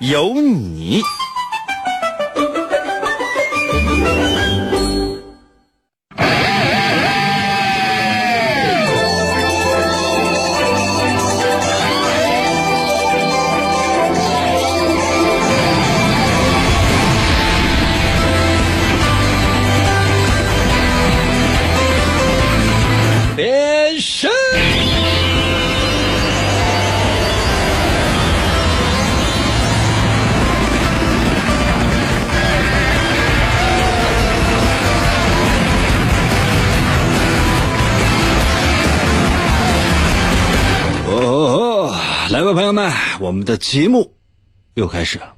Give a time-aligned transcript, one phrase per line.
[0.00, 1.02] 有你。
[43.20, 44.14] 我们的节目
[44.72, 45.34] 又开始了。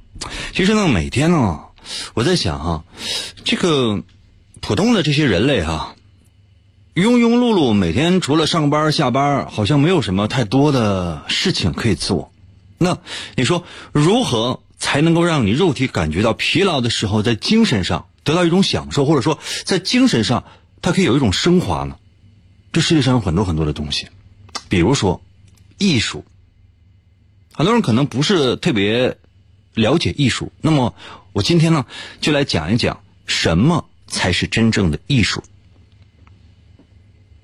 [0.53, 1.65] 其实呢，每天呢，
[2.13, 2.85] 我在想哈、
[3.43, 4.01] 这个
[4.61, 5.95] 普通的这些人类哈、
[6.95, 12.31] 庸庸碌碌，每天除了上班下班，好像没有什么太多的事情可以做。
[12.77, 12.97] 那
[13.35, 20.45] 你说，如何才能够让你肉体感觉到疲劳的时候，在精神上得到一种享受，或者说在精神上
[20.81, 21.97] 它可以有一种升华呢？
[22.71, 24.07] 这世界上有很多很多的东西，
[24.69, 25.21] 比如说
[25.77, 26.23] 艺术。
[27.53, 29.17] 很多人可能不是特别
[29.73, 30.93] 了解艺术，那么
[31.31, 31.85] 我今天呢，
[32.19, 35.43] 就来讲一讲什么才是真正的艺术。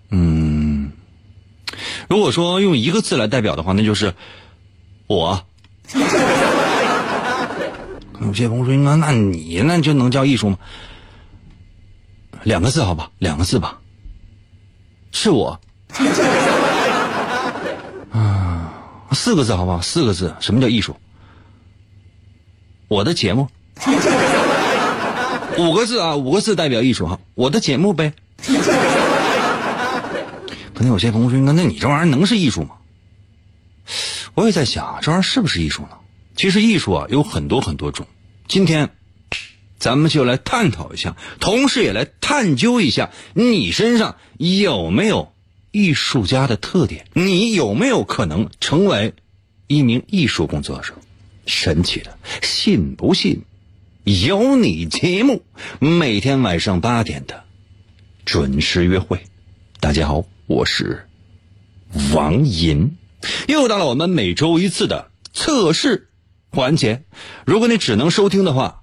[0.10, 0.92] 嗯，
[2.10, 4.14] 如果说用一个字来代表的话，那就是
[5.08, 5.46] 我。
[8.22, 10.58] 有些朋友说：“那那你那就能叫艺术吗？”
[12.44, 13.80] 两个字好吧，两个字吧，
[15.12, 15.60] 是我。
[19.12, 19.82] 四个字好不好？
[19.82, 20.96] 四个字，什么叫艺术？
[22.88, 23.48] 我的节目。
[25.58, 28.14] 五个字啊，五个字代表艺术哈，我的节目呗。
[30.74, 32.76] 可能有些朋友说：“那那你这玩意儿能是艺术吗？”
[34.36, 35.90] 我也在想，这玩意儿是不是艺术呢？
[36.36, 38.08] 其实艺术啊有很多很多种。
[38.48, 38.90] 今天，
[39.78, 45.34] 咱们就来探讨一下，同时也来探究一下你身上有没有
[45.72, 49.14] 艺术家的特点，你有没有可能成为
[49.68, 50.94] 一名艺术工作者？
[51.46, 53.42] 神奇的，信不信？
[54.04, 55.44] 有你节目，
[55.80, 57.44] 每天晚上八点的
[58.26, 59.22] 准时约会。
[59.80, 61.08] 大家好，我是
[62.14, 62.98] 王银，
[63.48, 66.10] 又到了我们每周一次的测试
[66.50, 67.04] 环节。
[67.46, 68.82] 如果你只能收听的话，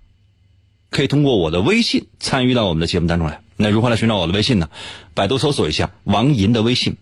[0.91, 3.43] 可以通过我的微信参与到我们的节目当中来。
[3.57, 4.69] 那如何来寻找我的微信呢？
[5.15, 6.97] 百度搜索一下王银的微信。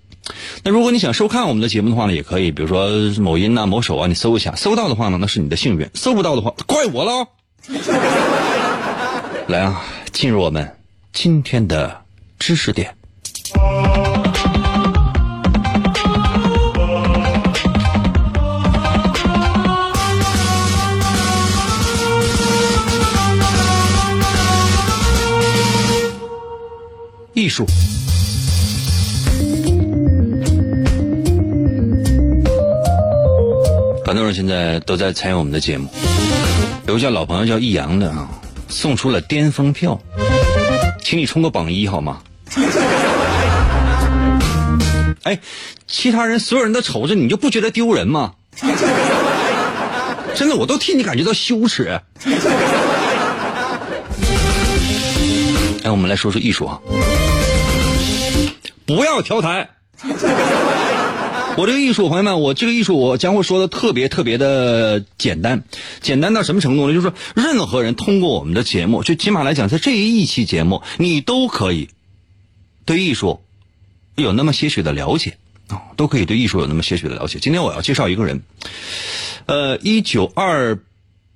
[0.63, 2.89] 那如果你想收看我们的节目的话呢，也可以，比如说
[3.21, 7.29] 某音呐、某手啊，你搜一下，搜到的话呢，那是你的幸运；搜不到的话，怪我了。
[9.49, 10.79] 来啊，进入我们
[11.13, 12.03] 今天的
[12.39, 12.95] 知识点。
[27.45, 27.67] 艺术。
[34.07, 35.91] 很多人现在都在参与我们的节目，
[36.87, 38.31] 有个叫老朋友叫易阳的啊，
[38.69, 40.01] 送出了巅峰票，
[41.03, 42.23] 请你冲个榜一好吗？
[45.25, 45.39] 哎，
[45.87, 48.33] 其他人所有人都瞅着你，就不觉得丢人吗？
[50.35, 52.01] 真的，我都替你感觉到羞耻。
[55.85, 56.81] 哎，我们来说说艺术啊，
[58.87, 59.71] 不要调台。
[61.57, 65.63] 我这个艺术，朋友们，我这个艺术，我将会说的特别特别的简单，
[66.01, 66.93] 简单到什么程度呢？
[66.93, 71.91] 就是说，任何人通过我们的节目，就起码来讲，在这一期节目，你都可以
[72.85, 73.41] 对艺术
[74.17, 75.39] 有那么些许的了解
[75.69, 77.39] 啊，都可以对艺术有那么些许的了解。
[77.39, 78.43] 今天我要介绍一个人，
[79.47, 80.81] 呃，一九二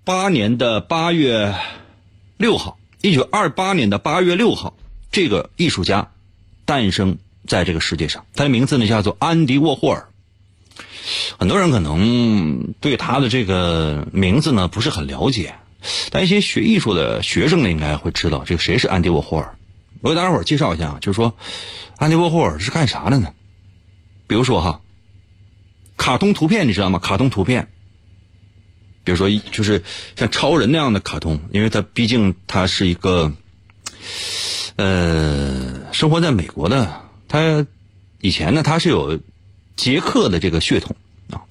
[0.02, 1.54] 八年的八月
[2.36, 4.74] 六号，一九二八年的八月六号，
[5.12, 6.10] 这个艺术家
[6.64, 7.18] 诞生
[7.48, 10.08] 在这个世界上，他的名字呢叫做安迪沃霍尔。
[11.38, 15.54] 很多人可能对他的这个名字呢不是很了解，
[16.10, 19.56] 但一些学艺术的学生呢应该会知道这个谁是安迪沃霍尔。
[20.02, 21.34] 我给大家伙介绍一下，就是说
[21.96, 23.32] 安迪沃霍尔是干啥的呢？
[24.26, 24.82] 比如说哈，
[25.96, 26.98] 卡通图片你知道吗？
[26.98, 27.68] 卡通图片，
[29.02, 29.82] 比如说就是
[30.14, 33.32] 像超人那样的卡通，因为他毕竟他是一个，
[34.76, 37.66] 呃，生活在美国的，他
[38.20, 39.20] 以前呢他是有
[39.76, 40.96] 捷克的这个血统
[41.30, 41.42] 啊，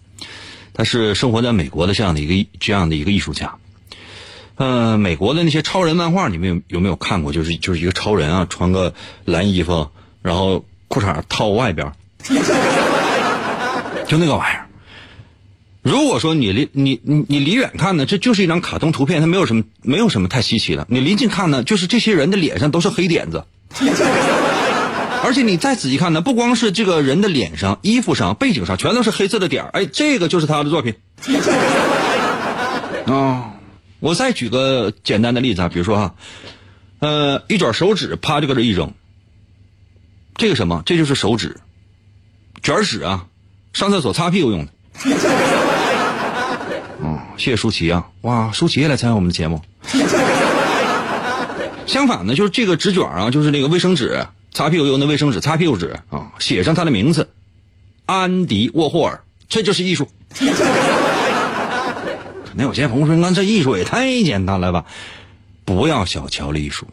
[0.73, 3.55] 他是生活在美国的这样的一个这样的一个艺术家。
[4.55, 7.31] 呃，美国的那些超人漫画，你们有有没有看过？
[7.31, 8.91] 就是就是一个超人啊，穿个
[9.23, 9.87] 蓝衣服，
[10.23, 11.91] 然后裤衩套外边，
[14.07, 14.67] 就那个玩意儿。
[15.83, 20.87] 如果说你离你你你离远看呢，这就是一张卡通图片，它没有什么没有什么太稀奇的。
[20.89, 23.45] 你离近看呢，就是这些人的脸上都是黑点子，
[25.23, 30.95] 而且你再仔细看呢，不光是这个人的脸上、衣服上、背景上全都是黑色的点儿，哎，这个就是他的作品。
[33.07, 33.53] 啊。
[33.99, 36.13] 我再举个简单的例子啊，比如说哈，
[36.99, 38.93] 呃，一卷手指啪就搁这一扔，
[40.35, 40.83] 这个什么？
[40.85, 41.57] 这就是手指
[42.61, 43.25] 卷纸啊，
[43.73, 44.71] 上厕所擦屁股用的。
[47.01, 49.63] 哦，谢谢舒淇啊，哇，舒淇也来参加我们的节目。
[51.87, 54.27] 相反呢，就是这个纸卷啊，就是那个卫生纸，
[54.57, 57.29] 擦屁股用的卫生纸，擦屁股纸啊，写上他的名字，
[58.07, 60.09] 安迪沃霍尔，这就是艺术。
[60.33, 60.47] 可
[62.55, 64.85] 能有些朋友说：“那这艺术也太简单了吧？”
[65.63, 66.87] 不要小瞧了艺术。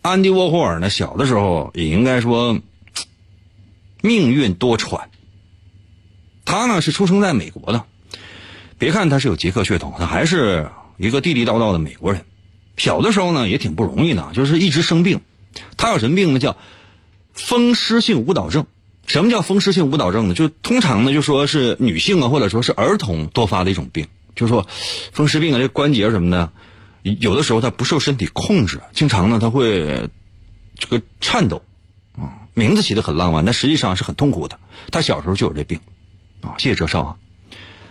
[0.00, 2.58] 安迪沃霍尔呢，小的时候也应该说
[4.00, 5.02] 命运多舛。
[6.46, 7.84] 他呢是出生在美国的，
[8.78, 12.24] 别看他是有捷克血统，他还是一个地地道道的美国人。
[12.78, 15.20] 小的时候呢也挺不容易的，就是一直生病。
[15.76, 16.38] 他有什么病呢？
[16.38, 16.56] 叫
[17.36, 18.66] 风湿性舞蹈症。
[19.06, 20.34] 什么叫风湿性舞蹈症呢？
[20.34, 24.08] 就通常呢就说是女性啊，或者说是儿童多发的一种病。
[24.34, 24.66] 就是说，
[25.12, 26.50] 风湿病啊，这关节什么的，
[27.20, 30.10] 有的时候它不受身体控制，经常呢它会
[30.78, 31.62] 这个颤抖，
[32.18, 34.58] 啊，名字起的很浪漫，但实际上是很痛苦的。
[34.90, 35.80] 他小时候就有这病，
[36.42, 37.16] 啊，谢谢哲少啊。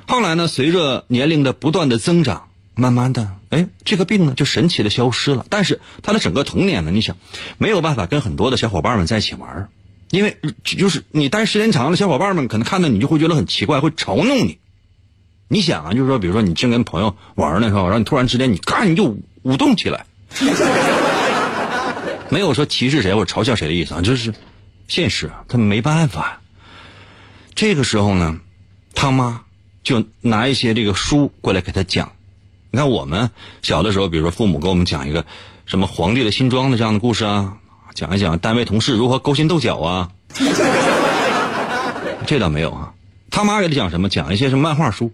[0.07, 5.45] 后来呢，随着年龄的不断的增长，慢慢的，哎，这个病呢就神奇的消失了。
[5.49, 7.15] 但是他的整个童年呢，你想
[7.57, 9.69] 没有办法跟很多的小伙伴们在一起玩，
[10.11, 14.59] 因为就是你待时间长了，小伙伴们可能看到你就会觉得很奇怪，会嘲弄你。
[15.47, 17.83] 你想啊，就是说，比如说你正跟朋友玩呢，是吧？
[17.83, 20.05] 然后你突然之间，你干你就舞动起来，
[22.29, 24.33] 没有说歧视谁或者嘲笑谁的意思啊，就是
[24.87, 26.41] 现实，他没办法。
[27.53, 28.39] 这个时候呢，
[28.95, 29.43] 他妈
[29.83, 32.11] 就拿一些这个书过来给他讲。
[32.75, 33.31] 你看我们
[33.61, 35.25] 小的时候，比如说父母给我们讲一个
[35.65, 37.53] 什么皇帝的新装的这样的故事啊，
[37.93, 40.09] 讲一讲单位同事如何勾心斗角啊，
[42.27, 42.91] 这倒没有啊。
[43.31, 44.09] 他妈给他讲什么？
[44.09, 45.13] 讲一些什么漫画书。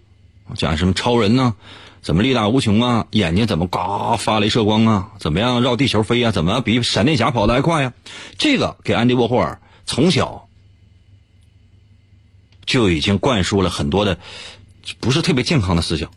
[0.56, 1.54] 讲什么超人呢？
[2.02, 3.06] 怎么力大无穷啊？
[3.12, 5.10] 眼睛怎么嘎发镭射光啊？
[5.20, 6.32] 怎么样绕地球飞啊？
[6.32, 7.92] 怎么比闪电侠跑得还快呀？
[8.38, 10.48] 这个给安迪沃霍尔从小
[12.66, 14.18] 就已经灌输了很多的
[14.98, 16.10] 不是特别健康的思想，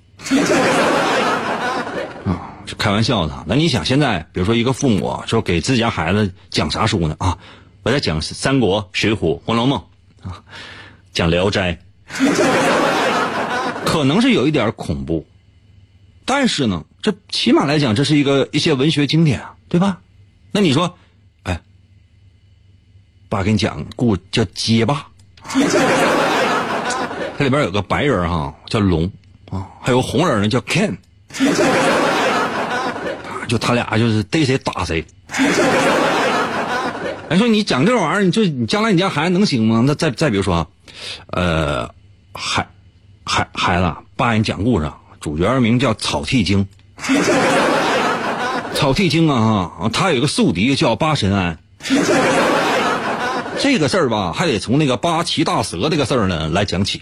[2.78, 3.44] 开玩笑的。
[3.48, 7.16] 那你想现在，比如说一个父母说给自己家孩子讲啥书呢？
[7.20, 7.38] 啊，
[7.84, 9.16] 我在讲《三国》《水浒》
[9.46, 9.84] 《红楼梦》
[10.30, 10.44] 啊，
[11.14, 11.74] 讲《聊斋》。
[13.86, 15.26] 可能是有一点恐怖，
[16.26, 20.02] 但是呢，这起码来讲，这是一个一些文学经典啊，对吧？
[20.52, 20.98] 那你说，
[21.44, 21.62] 哎，
[23.30, 25.08] 爸给你讲故叫结巴，
[27.38, 29.12] 它里边有个白人哈叫龙
[29.50, 30.98] 啊，还有个红人呢叫 Ken，
[33.48, 35.06] 就他俩就是逮谁打谁。
[37.28, 39.84] 哎，说你讲这玩意儿，你就你将来你家孩子能行吗？
[39.86, 40.68] 那再再比如说，
[41.28, 41.90] 呃，
[42.34, 42.68] 孩。
[43.28, 46.68] 孩孩子，爸给你讲故事，主角名叫草剃精。
[48.76, 51.58] 草剃精啊，他有个宿敌叫八神庵。
[53.60, 57.02] 这个事儿吧，还得从那个八岐大蛇这个事儿呢来讲起。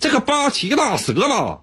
[0.00, 1.60] 这个八岐大蛇吧。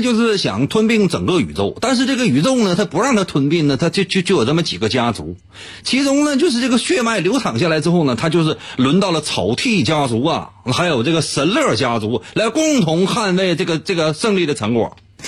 [0.00, 5.36] 就是想吞并整个宇宙，但是这个宇宙呢，他不让他吞并呢，他就就就有这么几个家族，
[5.82, 14.96] 其中呢，就是这个血脉流淌下来之后呢，他就是轮到了草剃家族啊，还有这个神乐家族来共同捍卫这个这个胜利的成果。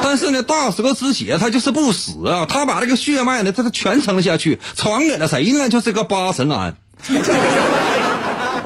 [0.00, 5.68] 但是呢，大蛇之血他就是不死啊，他把这个血脉呢，他他传承下去，传给了谁呢？
[5.68, 6.76] 就是个八神庵。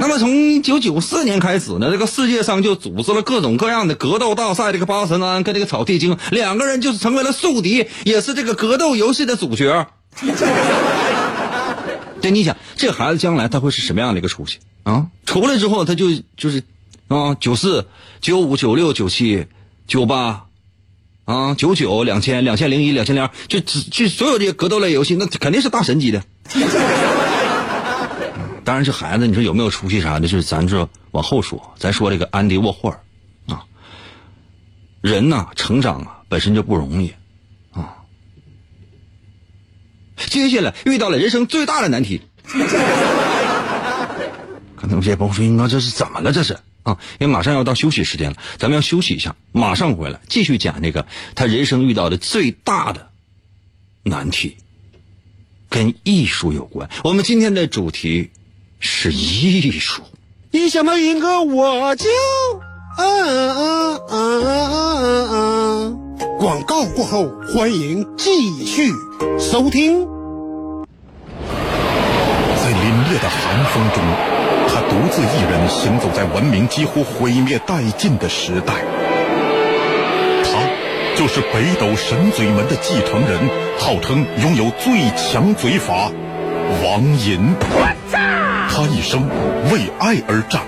[0.02, 4.73] 那么从一九九四年开始呢，这个世界上就组织了各种各样的格斗大赛。
[4.73, 9.87] 这个八神庵跟这个草剃精两个人就是成为了宿敌，也是这个格斗游戏的主角。
[12.21, 15.06] 这你想，这孩子将来他会是什么样的一个出息啊？
[15.25, 16.64] 出来之后他就就是
[17.06, 17.87] 啊，九四、
[18.21, 19.47] 九五、九六、九七、
[19.87, 20.47] 九八，
[21.26, 26.25] 啊，九九、两千、两千零一、两千零二，就只就所有这些格斗类游戏，那肯定是大神级的。
[28.64, 30.28] 当然，这孩子你说有没有出息啥的？
[30.28, 31.75] 就是咱这往后说。
[31.78, 33.00] 咱说这个安迪沃霍尔
[33.47, 33.64] 啊
[35.00, 37.12] 人呐，成长啊本身就不容易
[37.73, 37.97] 啊。
[40.16, 42.23] 接下来遇到了人生最大的难题。
[44.76, 46.33] 可能有些朋友说：“英哥，这是怎么了？
[46.33, 46.99] 这是啊？
[47.21, 53.11] 因为马上要到休息时间了，咱们要休息一下，马上回来继续讲那个他人生遇到的最大的
[54.02, 54.57] 难题，
[55.69, 56.90] 跟艺术有关。
[57.04, 58.31] 我们今天的主题
[58.85, 60.03] 是艺术。
[60.51, 62.11] 一想到英哥，我就
[62.99, 64.99] 啊啊啊啊
[65.31, 65.93] 啊！
[66.41, 68.91] 广告过后，欢迎继续
[69.39, 70.05] 收听。
[71.47, 74.03] 在凛冽的寒风中，
[74.67, 78.75] 他独自一人行走在文明几乎毁灭殆尽的时代。
[80.43, 80.59] 他
[81.17, 83.49] 就是北斗神嘴门的继承人，
[83.79, 86.11] 号称拥有最强嘴法——
[86.83, 87.55] 王银。
[88.75, 89.29] 他一生
[89.71, 90.62] 为爱而战，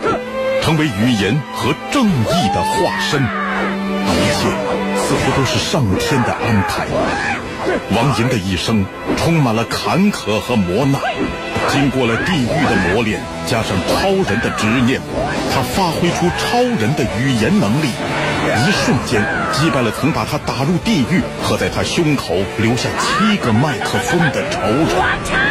[0.60, 3.18] 成为语言和正义的化身。
[3.22, 4.44] 一切
[5.00, 6.86] 似乎都是上天的安排。
[7.96, 8.84] 王莹的一生
[9.16, 11.00] 充满了坎坷和磨难，
[11.70, 15.00] 经过了地狱的磨练，加上超人的执念，
[15.54, 25.43] 他发挥出超人的语言能力，一瞬间击败了曾把他打入地狱和在他胸口留下七个麦克风的仇人。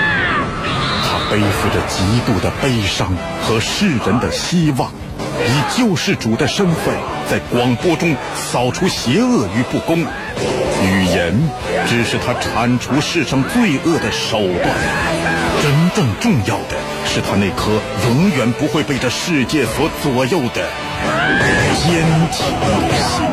[1.33, 3.11] 背负着极度的悲伤
[3.41, 4.91] 和世人的希望，
[5.47, 6.93] 以救世主的身份，
[7.27, 9.97] 在广播中扫除邪恶与不公。
[10.83, 11.33] 语言
[11.87, 14.75] 只是他铲除世上罪恶的手段，
[15.59, 20.69] 真正重要的是他那颗永远不会被这世界所左右的
[21.81, 22.45] 坚强
[23.09, 23.25] 心。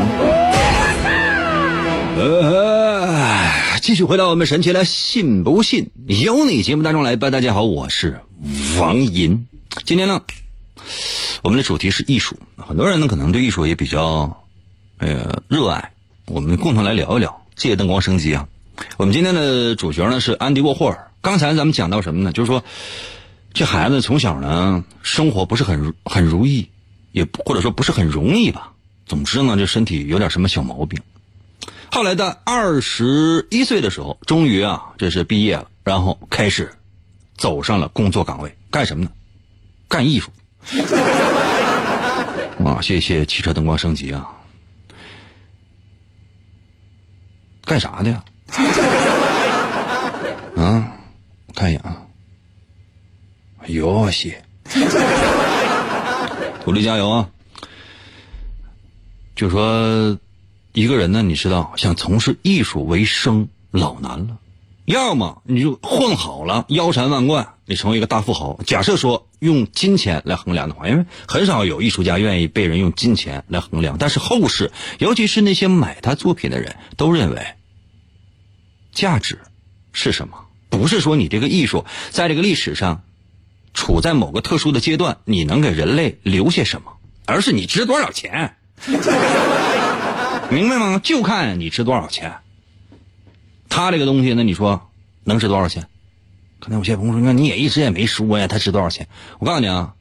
[3.81, 7.31] 继续回到我们神奇的“信不信由你”节目当中来吧。
[7.31, 8.21] 大家好，我是
[8.79, 9.47] 王银。
[9.87, 10.21] 今天呢，
[11.43, 12.37] 我们的主题是艺术。
[12.59, 14.45] 很多人呢，可能对艺术也比较
[14.99, 15.93] 呃热爱。
[16.27, 17.43] 我们共同来聊一聊。
[17.57, 18.47] 借灯光升级啊！
[18.99, 21.11] 我们今天的主角呢是安迪沃霍尔。
[21.23, 22.33] 刚才咱们讲到什么呢？
[22.33, 22.63] 就是说，
[23.55, 26.69] 这孩子从小呢生活不是很很如意，
[27.13, 28.73] 也或者说不是很容易吧。
[29.07, 31.01] 总之呢，这身体有点什么小毛病。
[31.93, 36.73] 后来的二十一岁的时候，终于啊，这是毕业了，然后开始
[37.37, 39.11] 走上了工作岗位，干什么呢？
[39.89, 40.31] 干艺术。
[42.65, 44.29] 啊，谢谢汽车灯光升级啊！
[47.65, 48.25] 干啥的呀？
[50.57, 50.93] 啊，
[51.47, 52.03] 我看一眼啊。
[53.59, 54.43] 哎呦，谢！
[56.67, 57.29] 努力加油啊！
[59.35, 60.19] 就说
[60.73, 64.39] 一个人呢，你知道，想从事艺术为生老难了。
[64.85, 68.59] 要么你就混好了，腰缠万贯，你成为一个大富豪。
[68.67, 73.99] 假设说用金钱来衡量的话，因为很少有艺术家愿意被人用金钱来衡量。
[73.99, 77.55] 但是后世，尤其是那些买他作品的人都认为。
[78.93, 79.39] 价值
[79.93, 80.47] 是什么？
[80.69, 83.03] 不是说你这个艺术在这个历史上
[83.75, 86.95] 处在某个特殊的阶段，你能给人类留下什么，
[87.27, 88.57] 而是你值多少钱，
[90.51, 91.01] 明白吗？
[91.03, 92.39] 就看你值多少钱。
[93.69, 94.91] 他这个东西，那你说
[95.25, 95.87] 能值多少钱？
[96.59, 99.09] 可能有些朋友说，那你也一直也没说呀，他值多少钱？
[99.39, 99.95] 我告诉你啊，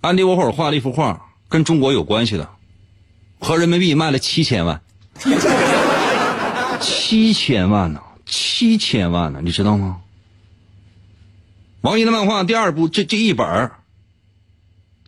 [0.00, 2.50] 安迪沃霍尔画了一幅画，跟中国有关系的，
[3.38, 4.82] 合人民币卖了七千万。
[6.80, 8.02] 七千万呢？
[8.26, 9.40] 七千万呢？
[9.42, 10.00] 你知道吗？
[11.80, 13.70] 王一的漫画第二部，这这一本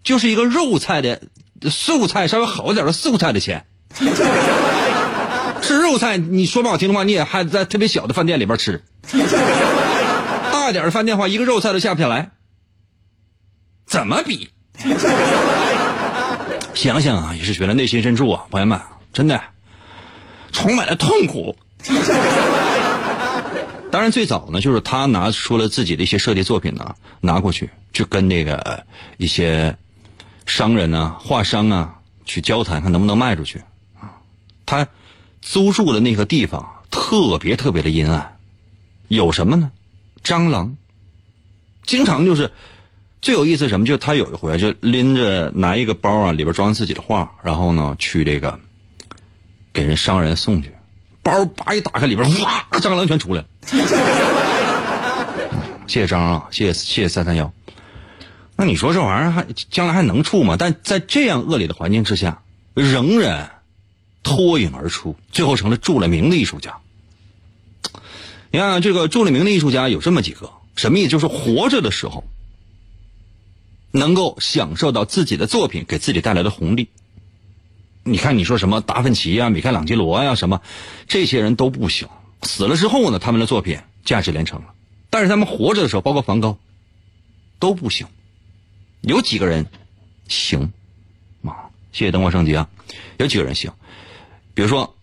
[0.02, 1.20] 就是一个肉菜的
[1.68, 3.66] 素菜，稍微好一点的素菜的钱。
[5.62, 8.82] 吃肉菜，你说不好听的话，你也还在特别小的饭店里边吃。
[10.52, 12.30] 大点的饭店话，一个肉菜都下不下来。
[13.86, 14.50] 怎么比？
[16.74, 18.80] 想想啊，也是觉得内心深处啊，朋友们，
[19.12, 19.40] 真的
[20.52, 21.56] 充满了痛苦。
[23.90, 28.84] 当然，最早呢，就是他拿出了自己的一些设计作品呢，拿过去去跟那个
[29.18, 29.76] 一些
[30.46, 33.62] 商人呢、画商啊去交谈，看能不能卖出去。
[34.76, 34.90] 他
[35.40, 38.36] 租住的那个地方特别特别的阴暗，
[39.08, 39.70] 有什么呢？
[40.22, 40.76] 蟑螂，
[41.84, 42.50] 经常就是
[43.20, 43.86] 最有意思什么？
[43.86, 48.58] 就他有一回就拎着拿一个包啊，里边装自己的画，然后呢去这个
[49.72, 50.72] 给人商人送去。
[51.22, 53.46] 包叭一打开，里边哇，蟑螂全出来了。
[55.86, 57.52] 谢谢张啊，谢谢谢谢三三幺。
[58.56, 60.56] 那你说这玩意儿还将来还能处吗？
[60.58, 62.42] 但在这样恶劣的环境之下，
[62.74, 63.50] 仍然
[64.24, 66.78] 脱颖而出，最后成了著了名的艺术家。
[68.50, 71.10] 你看这个著了名的艺术家有这么几个，什么意思？
[71.10, 72.24] 就是活着的时候
[73.92, 76.88] 能够享受到自己的作品给自己带来的红利，
[78.02, 80.62] 你看你说什么达芬奇呀、米开朗基罗呀什么，
[81.06, 82.08] 这些人都不行。
[82.42, 84.74] 死了之后呢，他们的作品价值连城了，
[85.10, 86.58] 但是他们活着的时候，包括梵高，
[87.58, 88.06] 都不行。
[89.00, 89.66] 有几个人
[90.28, 90.72] 行？
[91.44, 92.68] 啊，谢谢灯光升级啊！
[93.18, 93.72] 有几个人行？
[94.54, 94.94] 比如说，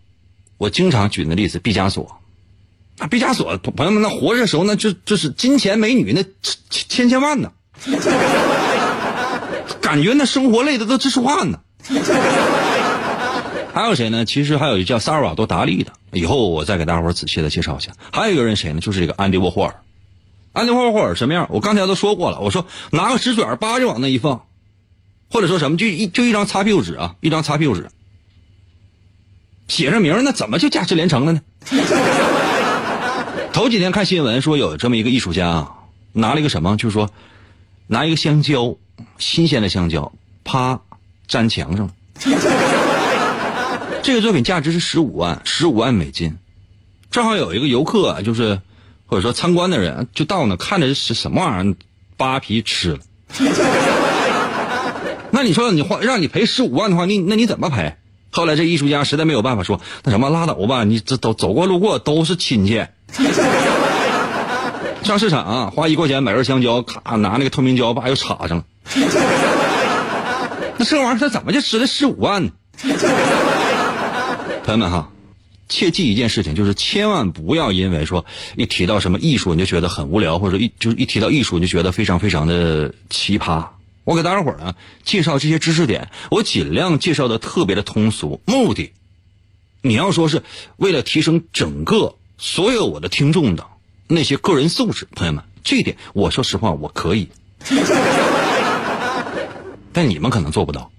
[0.58, 2.18] 我经常举的例子，毕加索。
[2.98, 6.22] 那毕加索朋友们，那活着的时候那就就是金钱美女那
[6.70, 7.52] 千千千万呢，
[9.80, 11.60] 感觉那生活累的都直出汗呢。
[13.74, 14.24] 还有谁呢？
[14.26, 17.92] 其实还有一叫萨尔瓦多达利的，以后我再给大伙仔细的介绍一下。
[18.12, 18.80] 还有一个人谁呢？
[18.80, 19.74] 就是这个安迪沃霍尔。
[20.52, 21.48] 安迪沃霍尔什么样？
[21.50, 22.40] 我刚才都说过了。
[22.40, 24.44] 我说拿个纸卷叭就往那一放，
[25.30, 27.90] 或者说什么就一就一张擦屁股纸啊，一张擦屁股纸，
[29.72, 31.40] 写上名那怎么就价值连城了呢？
[33.54, 35.66] 头几天看新闻说有这么一个艺术家
[36.12, 37.08] 拿了一个什么，就是说
[37.86, 38.76] 拿一个香蕉，
[39.16, 40.12] 新鲜的香蕉，
[40.44, 40.78] 啪
[41.28, 41.92] 粘墙上了。
[44.04, 46.36] 这个作品价值是十五万，十五万美金。
[47.10, 48.60] 正好有一个游客，就是
[49.06, 51.76] 或者说参观的人，就到那看着是什么玩意儿，
[52.18, 52.98] 扒皮吃了。
[55.32, 57.96] 那你说你花让你赔十五万的话，你那你怎么赔？
[58.32, 62.84] 后来这艺术家实在没有办法说，那什么拉倒吧，你这都走过路过都是亲戚。
[65.04, 68.64] 上市场花一块钱买根香蕉，咔拿那个透明胶把又插上了。
[70.78, 72.52] 那这玩意儿他怎么就值了十五万呢？
[74.64, 75.10] 朋友们哈，
[75.68, 78.24] 切记一件事情，就是千万不要因为说
[78.56, 83.66] 一提到什么艺术你就觉得很无聊，或者一就是一提到艺术你就觉得非常非常的奇葩。
[84.04, 88.92] 我给大家伙呢介绍这些知识点，我尽量介绍的特别的通俗，目的
[89.80, 90.42] 你要说是
[90.76, 93.66] 为了提升整个所有我的听众的
[94.08, 97.28] 那些个人素质，朋友们，这一点我说实话我可以，
[99.92, 100.90] 但你们可能做不到。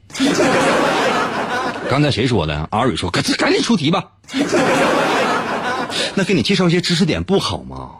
[1.89, 2.67] 刚才谁说的？
[2.71, 4.11] 阿蕊说：“赶紧赶紧出题吧。
[6.15, 7.91] ”那给你介绍一些知识点不好吗？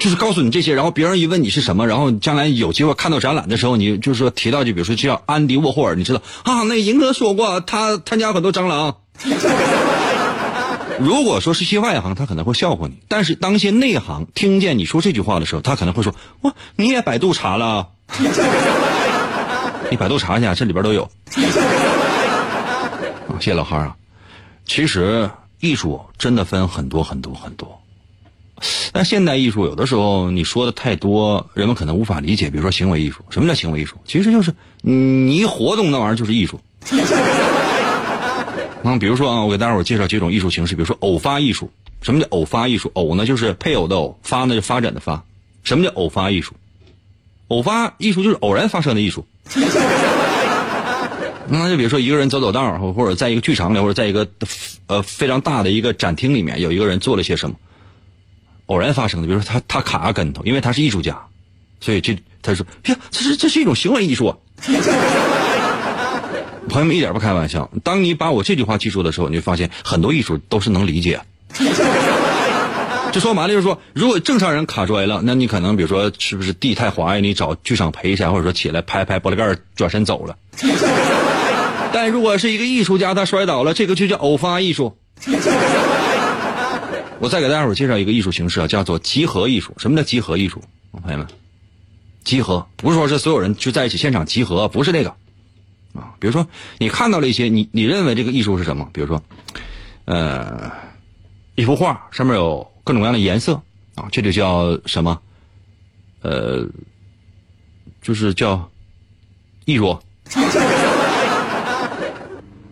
[0.00, 6.62] 就是告诉你这些，然后别人一问你是什么，然后将来有机会看到展览的时候，你就是说提到就比如说叫安迪沃霍尔，你知道啊？
[6.62, 8.96] 那银哥说过他他家很多蟑螂。
[10.98, 17.88] 如果说是些外行，他可能会笑话你；但是当些内行听见你说这句话的时候，他可能会说：“哇，你也百度查了？
[19.90, 21.10] 你百度查一下，这里边都有。”
[23.38, 23.96] 谢谢老汉啊！
[24.66, 27.79] 其实艺术真的分很多很多很多，
[28.92, 32.50] 但现代艺术有的时候你说的太多，人们可能无法理解。
[32.50, 33.96] 比如说行为艺术，什么叫行为艺术？
[34.04, 36.60] 其实就是你一活动那玩意儿就是艺术。
[38.82, 41.70] 嗯，比如说啊，我给大伙介绍几种艺术形式，比如说偶发艺术。
[42.02, 42.90] 什么叫偶发艺术？
[42.94, 45.22] 偶呢就是配偶的偶，发呢就发展的发。
[45.62, 46.54] 什么叫偶发艺术？
[47.48, 49.26] 偶发艺术就是偶然发生的艺术。
[51.52, 54.26] 那就比如说一个人走走道或者在一个剧场里，或者在一个
[54.86, 57.56] 呃非常大的一个展厅里面，有一个人做了些什么，
[58.70, 59.26] 偶然发生的。
[59.26, 61.18] 比如说他他卡个跟头，因为他是艺术家，
[61.80, 64.34] 所以这他说呀，这是这是一种行为艺术。
[66.68, 71.20] 朋友们一点不开玩笑，当你把我这句话记住的时候，你就发现很多艺术都是能理解。
[73.10, 77.20] 就说白了就是说，如果正常人卡摔了，那你可能比如说是不是地太滑呀？
[77.20, 80.36] 你找剧场赔一下，或者说起来拍拍玻璃盖转身走了。
[81.92, 84.96] 但如果是一个艺术家，他摔倒了，这个就叫偶发艺术。
[87.20, 89.74] 我再给大家伙介绍一个艺术形式啊，叫做集合艺术。
[89.76, 90.62] 什么叫集合艺术？
[91.02, 91.26] 朋友们，
[92.24, 95.10] 集合不是说是所有人就在一起现场集合，不是那个
[95.92, 96.14] 啊。
[96.18, 98.88] 比如说，你看到了一些你你认为这个艺术是什么？
[98.94, 99.22] 比如说，
[100.06, 100.72] 呃，
[101.56, 103.60] 一幅画上面有各种各样的颜色
[103.96, 105.20] 啊，这就叫什么？
[106.22, 106.66] 呃，
[108.00, 108.70] 就是叫
[109.66, 109.98] 艺术。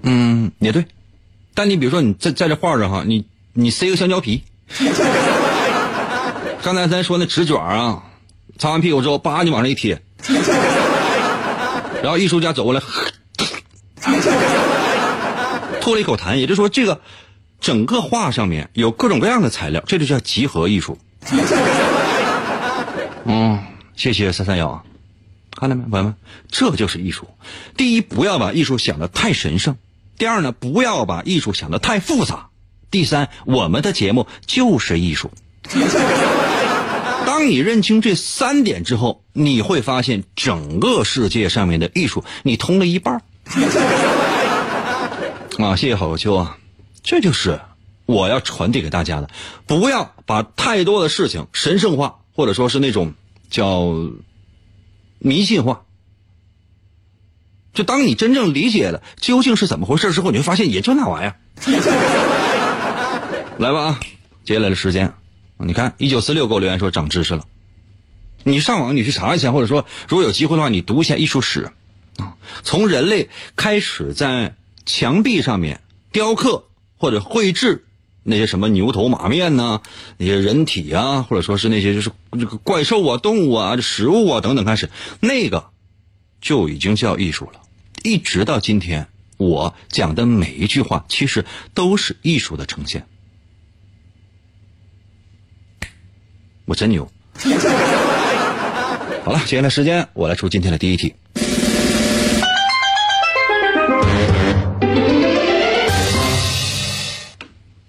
[0.02, 0.86] 嗯，也对，
[1.52, 4.44] 但你比如说你在在这画上哈，你你塞个香蕉皮，
[6.62, 8.04] 刚才咱说那纸卷啊，
[8.58, 10.00] 擦完屁股之后，叭你往上一贴，
[12.02, 12.80] 然后艺术家走过来，
[15.80, 17.00] 吐了一口痰，也就是说这个
[17.60, 20.98] 整个画上面有各种各样的材料，这就叫集合艺术。
[23.24, 23.58] 嗯，
[23.96, 24.84] 谢谢三三幺啊，
[25.56, 26.14] 看到没，朋友们，
[26.50, 27.28] 这就是艺术。
[27.76, 29.76] 第一，不要把艺术想的太神圣。
[30.16, 32.47] 第二呢，不要把艺术想的太复杂。
[32.90, 35.30] 第三，我们的节目就是艺术。
[37.26, 43.22] 当你认清这三点之后，你会发现整个世界上面的艺术，你通了一半。
[45.58, 46.58] 啊，谢谢好秋啊，
[47.02, 47.60] 这就是
[48.06, 49.28] 我要传递给大家的。
[49.66, 53.12] 不要把太多的事情神圣化，或者说是那种
[53.50, 53.92] 叫
[55.18, 55.82] 迷信化。
[57.74, 61.36] 就当你真正理解了究竟是怎么回事之后，你会发现也就那玩意儿。
[63.58, 64.00] 来吧啊，
[64.44, 65.14] 接下来的时间，
[65.56, 67.44] 你看一九四六给我留言说长知识了。
[68.44, 71.72] 你上网你去查一下，或者说如果有机会的话，你读一下艺术史
[72.18, 74.54] 啊，从人类开始在
[74.86, 75.80] 墙壁上面
[76.12, 76.66] 雕刻
[76.98, 77.84] 或者绘制
[78.22, 79.82] 那些什么牛头马面呐、
[80.18, 85.70] 那些人体啊，或者说是那些就是这个怪兽啊、动物啊、食物啊等等开始，那个
[86.40, 87.60] 就已经叫艺术了。
[88.04, 91.44] 一直到今天，我讲的每一句话其实
[91.74, 93.08] 都是艺术的呈现。
[96.68, 97.10] 我真牛。
[99.24, 101.14] 好了，接下来时间我来出今天的第一题。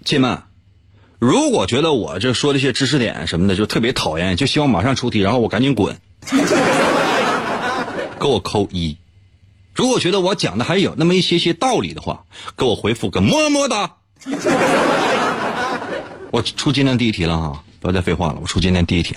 [0.05, 0.43] 亲们，
[1.19, 5.97] 如果觉得我这说这些知识点什么的就特别讨厌，就希望马上出题，然后我赶紧滚，
[8.17, 8.97] 给我扣一。
[9.75, 12.23] 如果觉得我讲的还有那么一些些道理的话，
[12.57, 13.97] 给我回复个么么哒。
[16.31, 19.15] 我出今天第一题了哈，不要再废话了，我出今天第一题。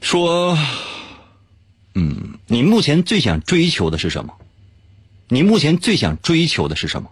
[0.00, 0.56] 说，
[1.94, 4.34] 嗯，你目前最想追求的是什么？
[5.28, 7.10] 你目前最想追求的是什么？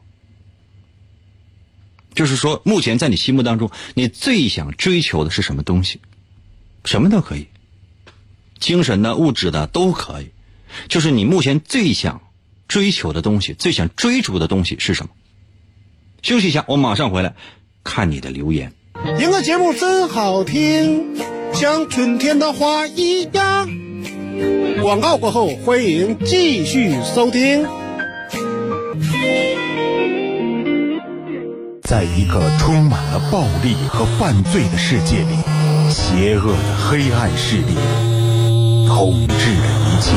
[2.14, 6.00] 就是说，目前在你心目当中，你最想追求的是什么东西？
[6.85, 7.46] 什么都可以，
[8.59, 10.31] 精神的、物质的都可以。
[10.88, 12.22] 就是你目前最想
[12.68, 15.12] 追求的东西，最想追逐的东西是什么？
[16.22, 17.35] 休息一下，我马上回来
[17.83, 18.72] 看你的留言。
[19.02, 21.16] 听个节目真好听，
[21.54, 23.68] 像春天的花一样。
[24.82, 27.66] 广告过后，欢迎继续收听。
[31.82, 35.36] 在一个充满了暴力和犯罪的世界里，
[35.90, 37.74] 邪恶的黑暗势力
[38.86, 40.12] 统治了一切。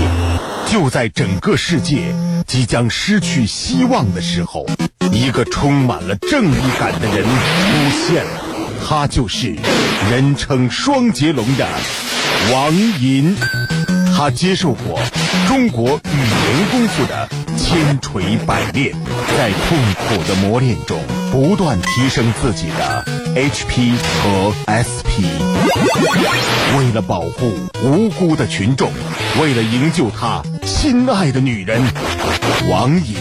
[0.66, 2.14] 就在整个世界
[2.46, 4.66] 即将失去希望的时候，
[5.12, 8.42] 一个充满了正义感的人出现了，
[8.86, 9.56] 他就是
[10.12, 11.66] 人称双截龙的
[12.52, 13.36] 王银。
[14.16, 15.00] 他接受过
[15.48, 18.94] 中国语言功夫的千锤百炼，
[19.38, 23.04] 在痛苦的磨练中不断提升自己的
[23.36, 25.26] HP 和 SP。
[26.78, 28.92] 为了保护无辜的群众，
[29.42, 31.82] 为了营救他心爱的女人，
[32.70, 33.16] 王银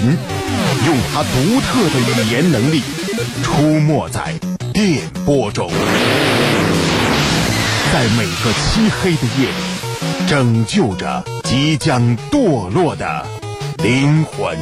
[0.87, 2.83] 用他独特的语言能力
[3.43, 4.35] 出没在
[4.73, 5.71] 电波中，
[7.93, 9.55] 在每个漆黑的夜里。
[10.27, 13.27] 拯救着即将堕落的
[13.83, 14.57] 灵魂。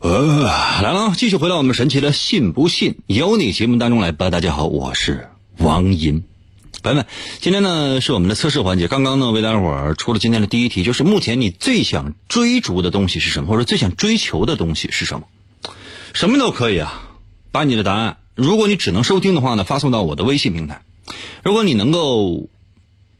[0.00, 0.50] 呃，
[0.82, 4.30] 来了，继续回到我们神奇的“信不信由你”节目当中来吧。
[4.30, 6.24] 大家好，我是王银。
[6.82, 7.06] 朋友们，
[7.40, 8.88] 今天呢是我们的测试环节。
[8.88, 15.28] 刚刚呢为大伙儿出了今天的第一题，就是目前你最想追逐的东西是什么，或者最想追求的东西是什么？
[16.12, 17.08] 什么都可以啊，
[17.52, 18.16] 把你的答案。
[18.34, 20.78] 如果你只能收听的话呢，发送到我的微信平台；
[21.44, 22.48] 如果你能够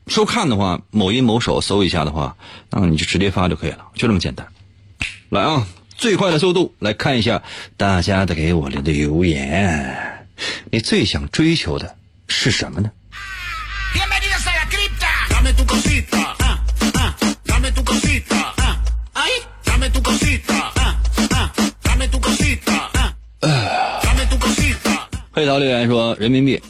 [0.08, 2.36] 收看的话，某音某手搜一下的话，
[2.68, 4.48] 那你就直接发就可以了，就这么简单。
[5.28, 7.44] 来啊，最快的速度来看一下
[7.76, 10.26] 大家的给我留的留言。
[10.72, 11.94] 你最想追求的
[12.26, 12.90] 是什么呢？
[25.34, 26.62] 黑桃留言说人民币，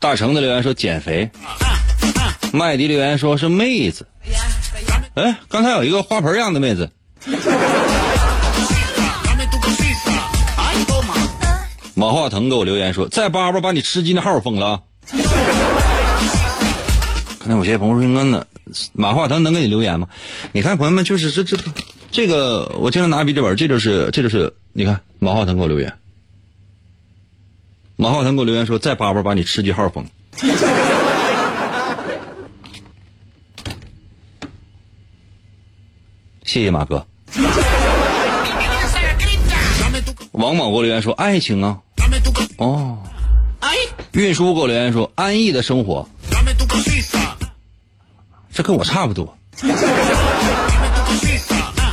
[0.00, 1.30] 大成的留言说减肥，
[2.52, 4.08] 麦迪留言说是妹子，
[5.14, 6.90] 哎，刚才有一个花盆样的妹子。
[11.94, 14.80] 马化腾给我留言说，在叭叭把你吃鸡的号封了。
[17.44, 18.46] 刚才我些朋友说应该呢，
[18.94, 20.08] 马化腾能给你留言吗？
[20.52, 21.58] 你看朋友们，就是这这
[22.10, 25.92] 这个，我经常拿笔记本，这就是这就是，你看马化腾给我留言。
[27.96, 30.06] 马化腾给我留言说：“再叭叭把你吃鸡号封。
[36.44, 37.06] ”谢谢马哥。
[40.32, 41.78] 王某给我留言说：“爱情啊，
[42.56, 42.96] 哦。”
[44.12, 46.08] 运输给我留言说：“安逸的生活。”
[48.54, 49.36] 这跟我差不多。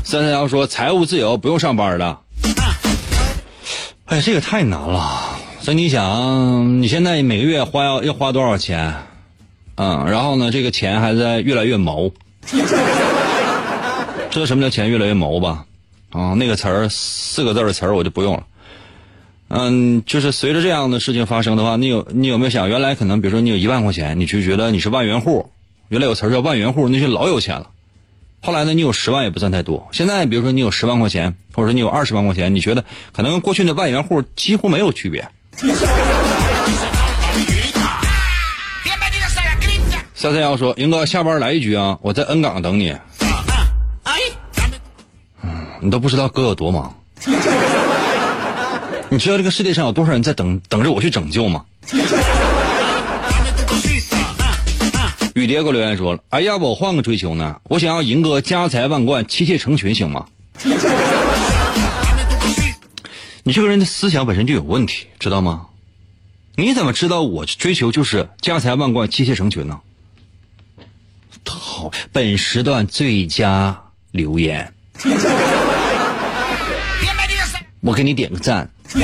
[0.03, 2.21] 三三幺说：“财务自由，不用上班了。”
[4.05, 5.39] 哎，这个太难了。
[5.61, 8.93] 所以你想，你现在每个月花要要花多少钱？
[9.75, 12.11] 嗯，然后呢，这个钱还在越来越毛。
[14.29, 15.65] 知道什么叫钱越来越毛吧？
[16.11, 18.43] 啊，那个词儿四个字的词儿我就不用了。
[19.47, 25.49] 嗯，就是随着这样的事情发生的话，你有你有没有想，原来可能比如说你有一万块钱，你就觉得你是万元户
[25.91, 27.67] 原来有词儿叫万元户，那些老有钱了。
[28.39, 29.89] 后来呢，你有十万也不算太多。
[29.91, 35.27] 现在比如说你有十万块钱，或者说你有二十万块钱，你觉得可能跟过去的万元户几乎没有区别。
[40.15, 42.95] 三三幺说：“英哥，下班来一局啊，我在 N 港等你。”
[45.43, 46.95] 嗯，你都不知道哥有多忙。
[49.09, 51.65] 你知道这个世界上有多少人在等等着我去拯救吗？
[55.33, 60.27] 雨蝶给我留言说了：“哎呀，我换个追求呢，我想要赢哥家财万贯、妻妾成群，行吗？”
[63.43, 65.67] 你这个人的思想本身就有问题，知道吗？
[66.55, 69.79] 你怎么知道我追求就是家财万贯、妻妾成群呢？
[71.47, 74.73] 好，本时段最佳留言，
[77.81, 78.69] 我给你点个赞。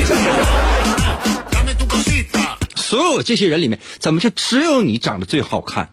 [2.76, 5.90] 所有这些人里面，怎么就只有你长得最好看？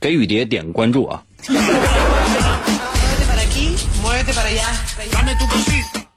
[0.00, 1.22] 给雨蝶点关注啊！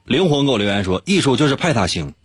[0.04, 2.12] 灵魂给我留言说：“艺术就是派大星。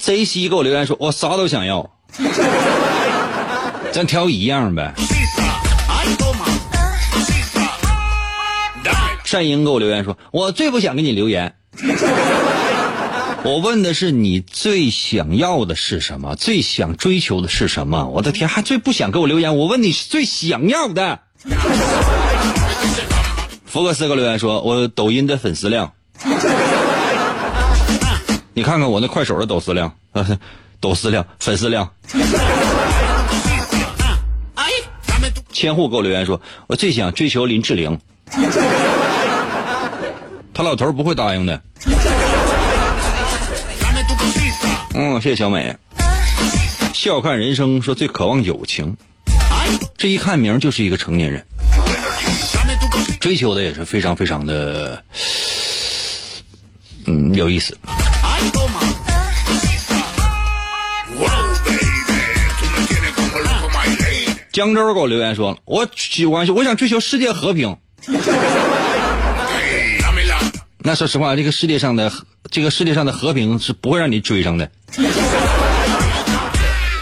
[0.00, 1.88] Z C 给我留言说：“我啥都想要，
[3.90, 4.92] 咱挑一样呗。”
[9.34, 11.56] 善英给我留言说：“我最不想给你留言。
[13.42, 18.06] 我问的是你最想要的是什么，最想追求的是什么？
[18.06, 19.56] 我的天，还最不想给我留言。
[19.56, 21.18] 我问你最想要的。
[23.66, 25.92] ”福克斯给我留言说：“我抖音的粉丝量。”
[28.54, 29.92] 你看看我那快手的抖丝量，
[30.78, 31.90] 抖丝量，粉丝量。
[35.50, 37.98] 千户给我留言说：“我最想追求林志玲。”
[40.54, 41.60] 他老头不会答应的。
[44.94, 45.76] 嗯，谢谢小美。
[46.92, 48.96] 笑看人生说最渴望友情，
[49.98, 51.44] 这一看名就是一个成年人，
[53.20, 55.02] 追求的也是非常非常的，
[57.06, 57.76] 嗯，有意思。
[64.52, 67.76] 江州给我留言说：“我喜欢，我想追求世界和平。”
[70.86, 72.12] 那说实话，这个世界上的
[72.50, 74.70] 这个世界上的和平是不会让你追上的。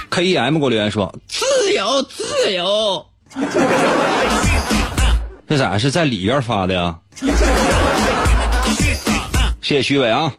[0.09, 3.05] K E M 给我留言说：“自由，自由。”
[5.49, 6.97] 这咋是在里边发的呀？
[9.61, 10.33] 谢谢虚伪啊，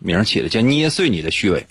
[0.00, 1.66] 名起的叫捏碎你的虚伪。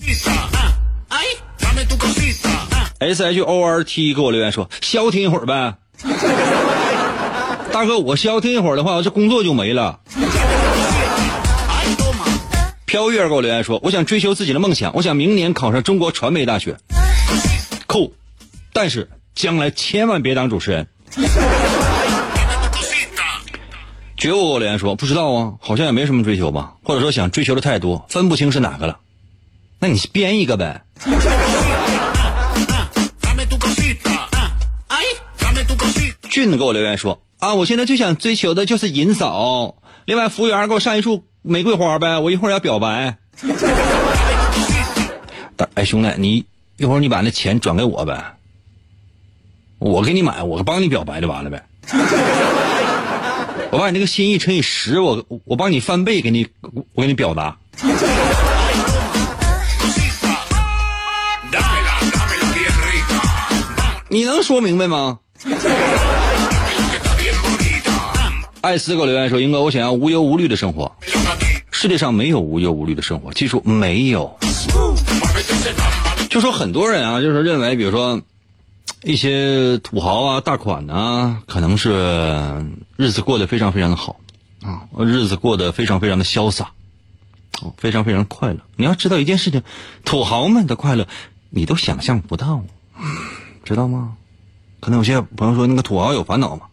[2.97, 5.75] S H O R T 给我留言说：“消停一会儿呗。”
[7.71, 9.99] 大哥，我消停一会儿的话，这工作就没了。
[12.95, 16.77] 飘月给我留言说：“我想追求自己的梦想，我想明年考上中国传媒大学。”
[17.87, 18.13] 酷，
[18.71, 20.87] 但是将来千万别当主持人。
[24.15, 28.99] 觉悟给我留言说：“不知道啊，好像也没什么追求吧，或者说想追求的太多，分不清是哪个了。
[29.79, 30.85] 那你编一个呗。”
[36.29, 39.75] 俊给我留言说：“啊，我现在最想追求的就是银嫂。
[40.05, 43.17] 另外，服务员给我上一束玫瑰花呗，我一会儿要表白。”
[45.73, 46.45] 哎，兄弟，你
[46.77, 48.35] 一会儿你把那钱转给我呗，
[49.79, 51.65] 我给你买，我帮你表白就完了呗。
[53.71, 56.47] 我把你那个心意乘以十，我我帮你翻倍给你，
[56.93, 57.57] 我给你表达。
[64.07, 65.19] 你能说明白吗？
[68.65, 70.95] 艾斯给我留言说：“英哥，我想要无忧无虑的生活。
[71.69, 74.39] 世界上没有无忧无虑的生活，记住，没有。
[76.31, 78.23] 就说很多人啊，就是认为，比如说
[79.03, 82.65] 一些土豪啊、大款啊，可能是
[82.97, 84.19] 日子过得非常非常的好
[84.63, 86.71] 啊，日子过得非常非常的潇洒，
[87.77, 88.61] 非常非常快乐。
[88.77, 89.61] 你要知道一件事情，
[90.03, 91.07] 土豪们的快乐，
[91.51, 92.63] 你都想象不到，
[93.63, 94.13] 知道吗？
[94.79, 96.63] 可能有些朋友说，那个土豪有烦恼吗？”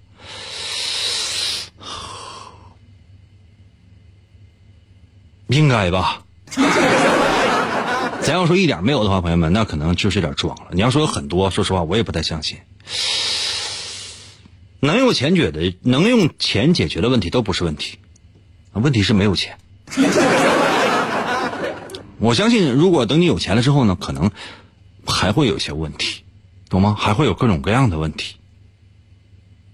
[5.52, 6.22] 应该吧。
[8.22, 10.68] 咱要说一点没有的话，朋友们，那可能就是有点装了。
[10.72, 12.58] 你要说有很多，说实话，我也不太相信。
[14.78, 17.98] 能用钱解决的，能用钱解决的问题都不是问题，
[18.72, 19.58] 问题是没有钱。
[22.18, 24.30] 我相信，如果等你有钱了之后呢，可能
[25.04, 26.22] 还会有些问题，
[26.68, 26.96] 懂吗？
[26.96, 28.36] 还会有各种各样的问题。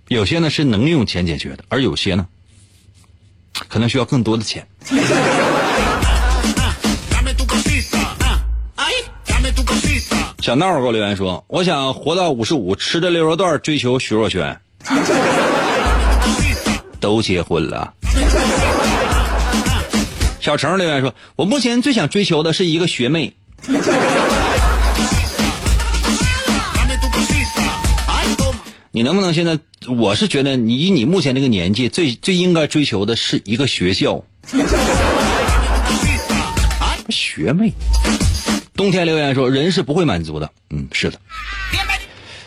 [0.08, 2.26] 有些呢是能用钱解决的，而有些呢
[3.68, 4.66] 可能需要更多的钱。
[10.40, 14.56] 小闹给我留言说：“我想活到五十五，吃着溜肉段追求徐若瑄。”
[17.00, 17.92] 都结婚了。
[20.40, 23.34] 小程留言说：“我目前最想追求的是一个学妹。”
[28.92, 29.58] 你能不能现在？
[29.88, 34.22] 我是觉得以你目前这个年纪，最最应该追求的是一个学校。
[37.10, 37.72] 学妹。
[38.78, 41.18] 冬天留言说：“人是不会满足的。”嗯，是的。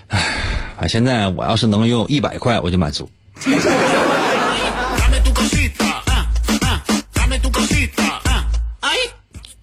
[0.07, 3.09] 唉，现在我要是能用一百块，我就满足。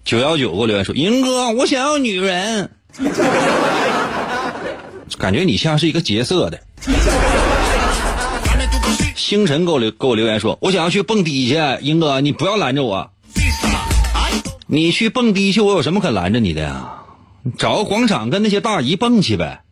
[0.05, 2.69] 九幺九给我留言说：“英哥，我想要女人。”
[5.17, 6.61] 感觉你像是一个劫色的。
[9.15, 13.09] 星辰给我留给我留言说：“我想要去蹦迪去，英哥，你不要拦着我。
[14.71, 16.91] 你去蹦迪去，我有什么可拦着你的呀？
[17.57, 19.63] 找个广场跟那些大姨蹦去呗。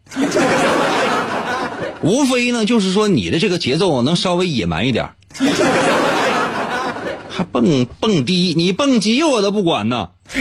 [2.01, 5.11] 无非呢，就是说你的这个节奏能稍微野蛮一点。
[7.29, 10.09] 还蹦蹦迪，你蹦极我都不管呢。”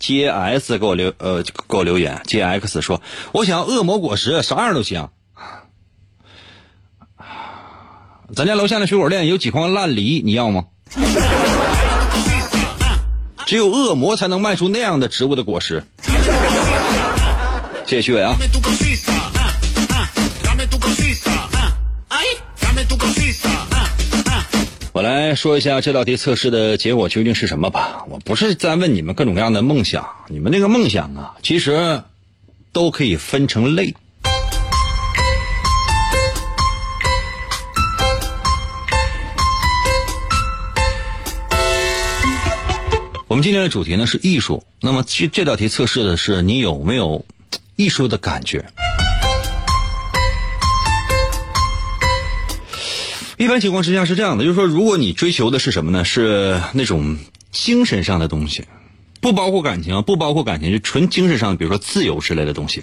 [0.00, 5.10] J S 给我留呃给我留言，J X 说：“我想要恶魔果实，啥样都行。”
[8.34, 10.64] 咱家楼下的水果店有几筐烂梨，你要吗？
[13.46, 15.84] 只有恶魔才能卖出那样的植物的果实。
[17.86, 18.36] 谢谢徐伟啊。
[24.92, 28.04] 我来说一下这道题测试的结果究竟是什么吧。
[28.08, 32.02] 我不是在问你们各种各样的梦想，你们那个梦想啊，其实
[32.72, 33.94] 都可以分成类。
[43.28, 47.26] 我们今天的主题呢是艺术，那么这这道题测试的是你有没有
[47.76, 48.64] 艺术的感觉。
[53.36, 56.06] 一般情况之下是这样的，就是说，如果你追求的是什么呢？
[56.06, 57.18] 是那种
[57.52, 58.64] 精神上的东西，
[59.20, 62.82] 不包括感情，不包括感情，就纯精神上，比如说自由之类的东西。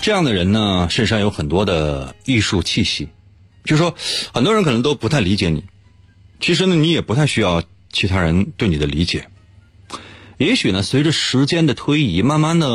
[0.00, 3.08] 这样的人呢，身上有很多的艺术气息，
[3.64, 3.96] 就是说，
[4.32, 5.64] 很多人可能都不太理解你，
[6.42, 9.28] 其实呢，你也不太需要其他人对你的理解。
[10.38, 12.66] 也许呢，随着时间的推移，慢慢的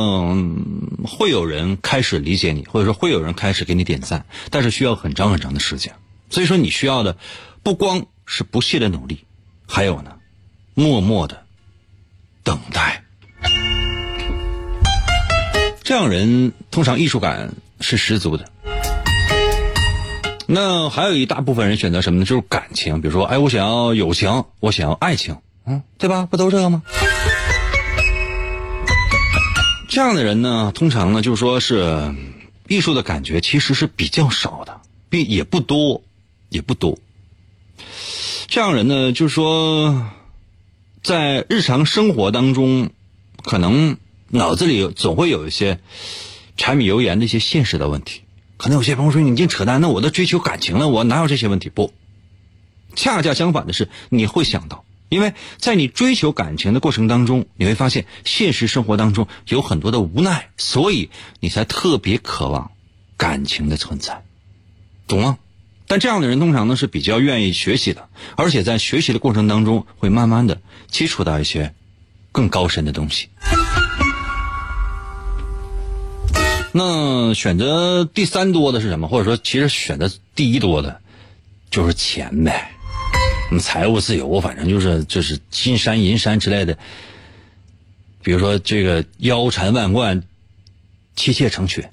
[1.03, 5.93] 会有人开始理解你，或者说会有人开始给你点赞，但是需要很长很长的时间。
[6.29, 7.17] 所以说，你需要的
[7.61, 9.25] 不光是不懈的努力，
[9.67, 10.15] 还有呢，
[10.73, 11.43] 默默的
[12.43, 13.03] 等待。
[15.83, 18.49] 这样人通常艺术感是十足的。
[20.49, 22.25] 那还有一大部分人选择什么呢？
[22.25, 26.25] 就是感情，比如说，哎，我想要友情，我想要爱情，嗯，对吧？
[26.25, 26.83] 不都这个吗？
[29.89, 32.15] 这样的人呢，通常呢，就是说是
[32.69, 34.79] 艺术的感觉其实是比较少的，
[35.09, 36.01] 并也不多，
[36.47, 36.97] 也不多。
[38.47, 40.09] 这样人呢，就是说，
[41.03, 42.89] 在日常生活当中，
[43.43, 43.97] 可能
[44.29, 45.79] 脑子里总会有一些
[46.55, 48.21] 柴米油盐的一些现实的问题。
[48.57, 51.93] 可能有些朋友说：“你净扯淡，那我都追求感情了，我哪有这些问题？”不，
[52.95, 54.83] 恰恰相反的是，你会想到。
[55.09, 62.71] 因为在你追求感情的过程当中，你会发现现实生活当中有很多的无奈，所以你才特别渴望
[63.15, 64.23] 感情的存在，
[65.07, 65.37] 懂吗？
[65.87, 71.73] 但这样的人通常呢是比较愿意学习的，而且在学习的过程当中会慢慢的接触到一些
[72.33, 73.29] 更高深的东西。
[76.77, 79.07] 那选择第三多的是什么？
[79.07, 81.01] 或者说，其实选择第一多的，
[81.71, 82.71] 就是钱呗。
[83.49, 86.77] 什么财务自由，反正就是就是金山银山之类的。
[88.21, 90.21] 比如说这个腰缠万贯，
[91.15, 91.83] 妻妾成群。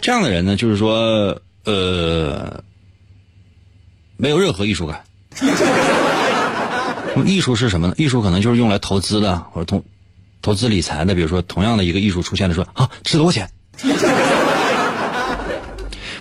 [0.00, 2.64] 这样的人呢，就是说呃，
[4.16, 5.04] 没有任何艺术感。
[7.26, 7.94] 艺术是什么呢？
[7.98, 9.84] 艺术可能就是用来投资的，或者通
[10.42, 11.14] 投资理财的。
[11.14, 13.50] 比如说，同样的一个艺术出现的说啊，值多少钱？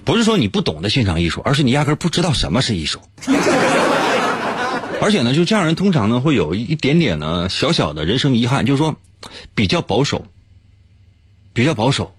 [0.05, 2.99] 不是说你不懂得欣赏艺术，而是你压根不知道什么是艺术。
[5.01, 8.95] 而且呢，就这样人通常呢会有一点点呢小小的人生遗憾，就是说
[9.55, 10.25] 比较保守，
[11.53, 12.15] 比较保守。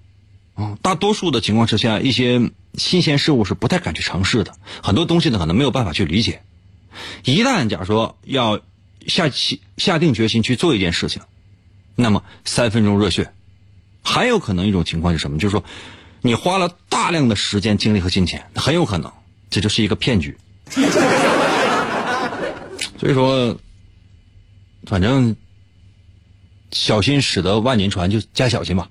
[0.55, 4.55] 啊，大多数的情况之下，一些新鲜事物是不太敢去尝试的。
[4.83, 6.43] 很多东西呢可能没有办法去理解。
[7.25, 8.61] 一旦假如说要
[9.07, 11.23] 下起下定决心去做一件事情，
[11.95, 13.33] 那么三分钟热血
[14.03, 15.39] 还有可能一种情况是什么？
[15.39, 15.63] 就是说，
[16.23, 19.13] 你花了大量的时间、精力和金钱，很有可能
[19.51, 20.37] 这就是一个骗局。
[22.99, 23.57] 所以说，
[24.87, 25.35] 反正
[26.73, 28.89] 小心驶得万年船，就加小心吧。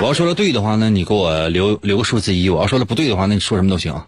[0.00, 4.06] 我要说的对的话，那你给我留留个数字一；我要说的不对的话，那你说什么都行啊。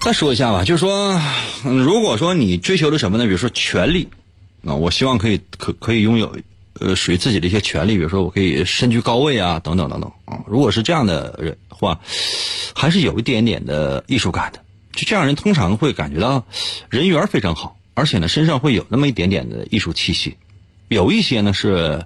[0.00, 1.20] 再说一下吧，就是说，
[1.64, 3.24] 如果说你追求的什么呢？
[3.24, 4.08] 比如说权利，
[4.64, 6.36] 啊，我希望可以可可以拥有
[6.80, 10.40] 呃属于自己的一些权利，比如说我可以身居高位啊，等等等等啊。
[10.46, 12.00] 如果是这样的人话，
[12.74, 14.60] 还是有一点点的艺术感的。
[14.92, 16.44] 就这样人通常会感觉到
[16.88, 20.36] 人缘非常好，而且呢身上会有那么一点点的艺术气息。
[20.88, 22.04] 有一些呢是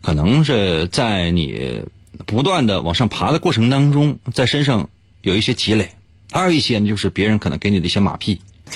[0.00, 1.82] 可能是在你
[2.26, 4.90] 不断的往上爬的过程当中，在身上
[5.22, 5.90] 有一些积累。
[6.30, 8.40] 还有一些呢，就是别人可能给你的一些马屁，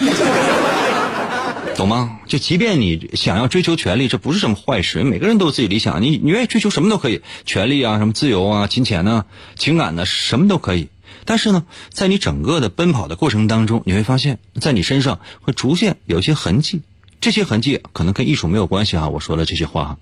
[1.77, 2.21] 懂吗？
[2.27, 5.05] 就即便你想要追求权利，这不是什么坏事。
[5.05, 10.89] 每个人都有自己理想，你你愿意追求什么都可以，权利啊，什么自由啊，金钱呢，情感呢，什么都可以。
[11.27, 16.81] 但是呢，在你整个的奔跑的过程当中，你会发现在你身上会逐渐有一些痕迹，
[17.21, 19.11] 这些痕迹可能跟艺术没有关系啊。
[19.11, 19.99] 我说的这些话，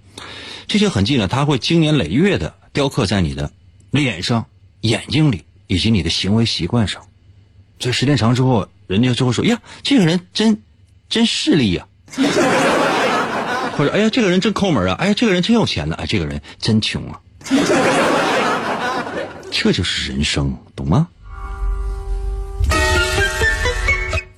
[0.69, 3.51] 这些痕迹呢，它会经年累月的雕刻在你的
[3.91, 4.47] 脸上、
[4.83, 7.03] 眼睛里以及你的行为习惯上。
[7.81, 10.63] 这时间长之后，人家就会说：“呀，这个人真
[11.15, 11.87] 真势利呀。”
[13.77, 17.21] 或者：“哎呀，这个人真抠门啊！”“哎呀，这个人真有钱呢！”“哎，这个人真穷啊！”
[19.51, 21.09] 这就是人生，懂吗？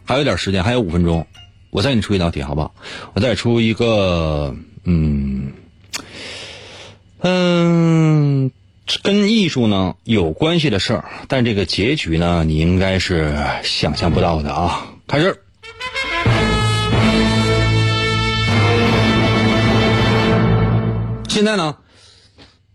[0.04, 1.26] 还有点时间，还有五分钟，
[1.70, 2.74] 我再给你出一道题，好不好？
[3.14, 4.54] 我再出一个，
[4.84, 5.52] 嗯
[7.20, 8.50] 嗯。
[9.02, 14.86] 跟艺术呢有关系的事儿，但这个结局呢，你应该是想象不到的啊！
[15.08, 15.42] 开始。
[21.36, 21.76] 现在呢，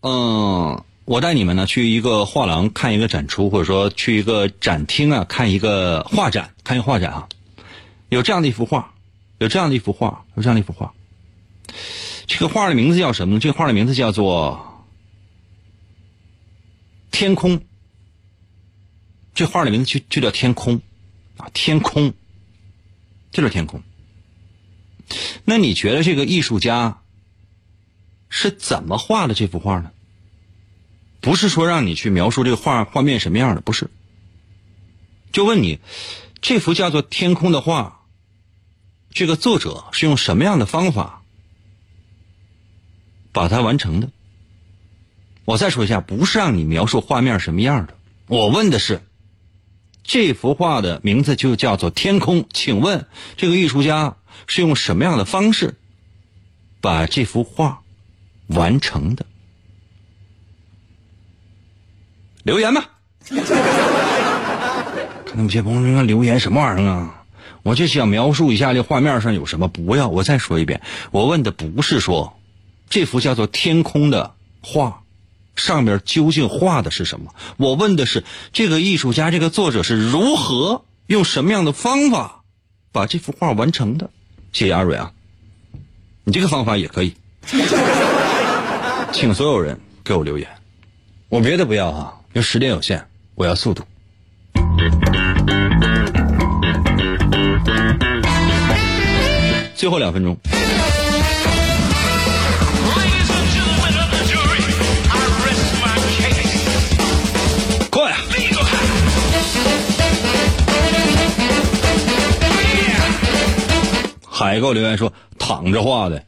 [0.01, 7.28] 嗯，我带你们呢去一个画廊看一个展出，或者说去一个展厅啊看一个画展，看一个画展啊。
[8.09, 8.93] 有这样的一幅画，
[9.39, 10.93] 有这样的一幅画，有这样的一幅画。
[12.28, 13.39] 这个画的名字叫什么呢？
[13.39, 14.86] 这个画的名字叫做。
[17.09, 17.62] 天空，
[19.34, 20.82] 这画的名字就就叫天空，
[21.38, 22.14] 啊，天空，
[23.32, 23.82] 就是天空。
[25.45, 27.00] 那你觉得这个艺术家
[28.32, 29.91] 是怎么画的这幅画呢？
[31.19, 33.91] 不是说让你去描述这个画画面什么样的，不是。
[35.32, 35.79] 就问你，
[36.41, 38.01] 这幅叫做天空的画，
[39.11, 41.21] 这个作者是用什么样的方法
[43.32, 44.09] 把它完成的？
[45.45, 47.95] 我再说一下，不是让你描述画面什么样的，
[48.27, 49.01] 我问的是，
[50.03, 53.07] 这幅画的名字就叫做《天空》，请问
[53.38, 54.17] 这个艺术家
[54.47, 55.75] 是用什么样的方式
[56.79, 57.80] 把这幅画
[58.53, 59.25] 完成的？
[62.43, 62.89] 留言吧。
[63.29, 63.43] 看
[65.35, 67.23] 那么些朋友说留言什么玩意儿啊？
[67.63, 69.67] 我就想描述一下这画面上有什么。
[69.67, 70.81] 不要，我再说一遍，
[71.11, 72.37] 我问的不是说
[72.89, 74.99] 这幅叫做《天空》的画。
[75.53, 77.35] 上面究竟画的是什么？
[77.57, 78.23] 我问的是
[78.53, 82.43] 这个艺术家、这个作者是如何用什么样的方法
[82.91, 84.09] 把这幅画完成的？
[84.53, 85.11] 谢谢阿蕊啊，
[86.23, 87.15] 你这个方法也可以，
[89.14, 90.47] 请所有人给我留言。
[91.30, 93.01] 我别的不要啊，因为时间有限，
[93.36, 93.84] 我要速度。
[99.76, 100.38] 最后两分钟。
[114.30, 116.24] 海给我留言说躺着画的，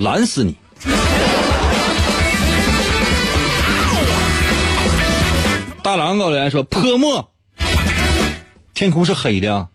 [0.00, 0.56] 懒死你！
[5.82, 7.30] 大郎给我留言说泼墨，
[8.72, 9.68] 天空是黑的。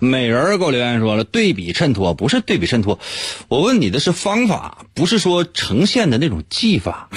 [0.00, 2.98] 美人给我留言说了对比衬托，不是对比衬托，
[3.48, 7.08] 我问你的是方法，不是说呈现的那种技法。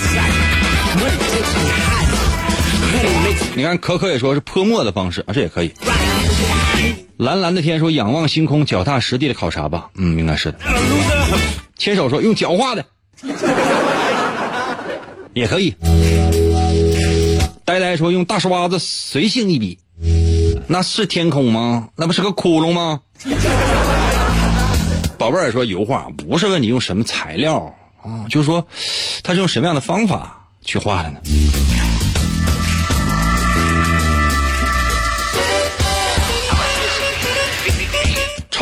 [3.57, 5.73] 你看，可可也说是泼墨的方式啊，这也可以。
[7.18, 10.59] 蓝蓝的天说仰望星空，脚踏实地的考察吧，嗯，应该是的。
[11.76, 12.86] 牵手说用脚画的，
[15.34, 15.76] 也可以。
[17.65, 19.80] 呆呆说用大刷子随性一笔，
[20.68, 21.89] 那是天空吗？
[21.95, 23.01] 那不是个窟窿吗？
[25.18, 28.68] 宝贝儿说油画不是问你用什么材料啊，就是说
[29.24, 31.20] 他是用什么样的方法去画的呢？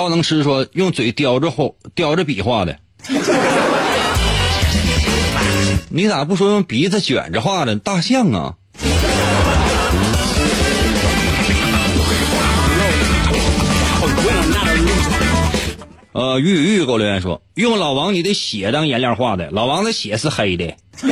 [0.05, 2.77] 超能吃说用嘴叼着画叼着笔画的，
[5.89, 8.53] 你咋不说用鼻子卷着画的大象啊？
[16.13, 20.75] 呃，玉玉给我留言说，用老王你的血当颜料画的，老王的血是黑的，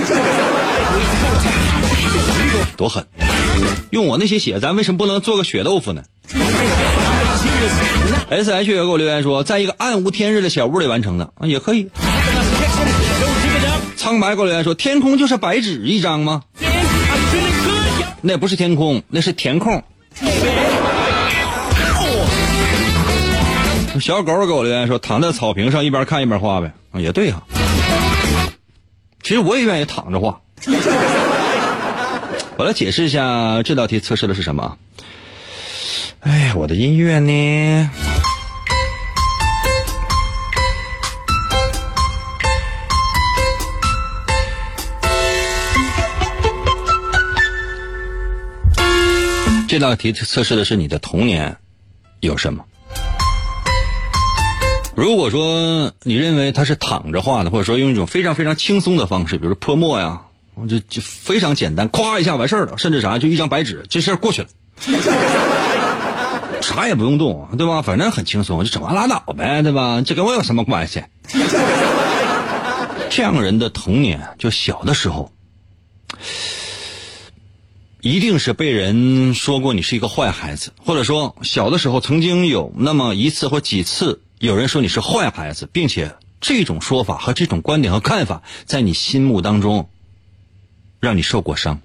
[2.78, 3.08] 多狠！
[3.90, 6.04] 用我那些血，咱为什么不能做个血豆腐呢
[8.34, 11.90] ？S H 也给我留言说，在一个暗无天日的小屋里完成的，啊，也可以。
[13.96, 16.42] 苍白给我留言说，天空就是白纸一张吗？
[18.22, 19.84] 那不是天空，那是填空。
[24.02, 27.44] 小狗给我留言说，躺在草坪上一边看一边画呗，啊，也对哈。
[29.22, 30.42] 其实我也愿意躺着画。
[32.58, 34.78] 我来解释一下这道题测试的是什么。
[36.22, 37.90] 哎，我的音乐呢？
[49.74, 51.58] 这道题测试的是你的童年
[52.20, 52.64] 有什么？
[54.96, 60.22] 如果说你认为他是躺着画的，或者说用一种非常非常轻松的方式，比如泼墨呀，
[60.70, 64.48] 就就非常简单，咵一下完事儿了，甚至啥就一张白纸，这事儿过去了，
[66.62, 67.82] 啥也不用动，对吧？
[67.82, 70.04] 反正很轻松，就整完拉倒呗，对吧？
[70.06, 71.04] 这跟我有什么关系？
[73.10, 75.32] 这样人的童年，就小的时候，
[78.04, 84.22] 一定是被人说过你是一个坏孩子，或者说小的时候曾经有那么一次或几次。
[84.40, 89.90] 有人说你是坏孩子，并且这种说法和这种观点和看法，在你心目当中
[91.00, 91.80] 让你受过伤。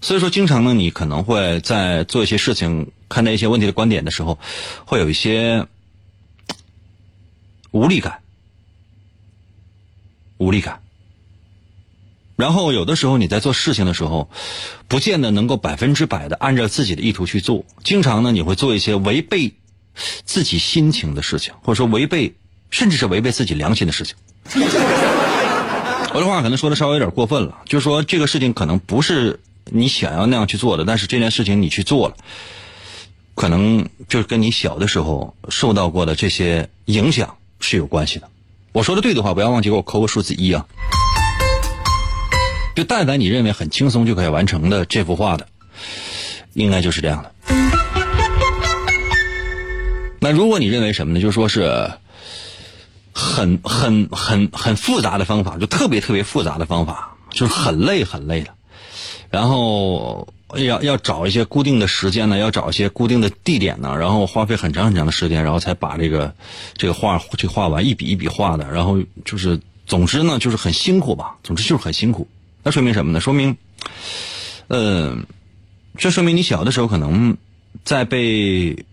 [0.00, 4.40] 所以说，经常呢，你可能会在做一些事情、看待一些问题的观点的时候，
[4.86, 5.68] 会有一些
[7.70, 8.22] 无力感、
[10.38, 10.82] 无力感。
[12.36, 14.30] 然后有的时候你在做事情的时候，
[14.88, 17.64] 不见得能够百分之百的按照自己的意图去做。
[17.82, 19.54] 经常呢，你会做一些违背。
[20.26, 22.34] 自己心情的事情，或者说违背，
[22.68, 24.14] 甚至是违背自己良心的事情。
[26.12, 32.16] 我的话可能说的稍微有点过分了，就是说这个事情可能不是你想要那样去做的，但是这件事情你去做了，
[33.34, 38.28] 可能就是跟你小的时候受到过的这些影响是有关系的。
[38.72, 40.66] 我说的对的话，不要忘记给我扣个数字一啊！
[42.76, 45.48] 就但凡你认为很轻松就可以完成的这幅画的，
[46.52, 47.32] 应该就是这样的。
[50.20, 51.20] 那如果你认为什么呢？
[51.20, 51.90] 就说是
[53.12, 58.50] 很很很很复杂的方法，就特别特别复杂的方法，就是很累很累的。
[59.30, 66.34] 然后要要找一些固定的时间呢，要找一些固定的地点呢，然后花费很长很长的时间，然后才把这个
[66.76, 68.70] 这个画去画完，一笔一笔画的。
[68.70, 71.36] 然后就是总之呢，就是很辛苦吧。
[71.42, 72.28] 总之就是很辛苦。
[72.66, 73.20] 那说明什么呢？
[73.20, 73.56] 说明，
[74.66, 75.26] 嗯，
[75.96, 77.36] 这说明你小的时候可能
[77.84, 78.84] 在被。